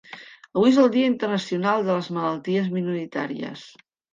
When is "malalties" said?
2.17-2.73